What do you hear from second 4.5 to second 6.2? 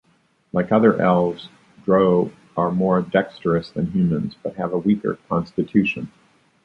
have a weaker constitution.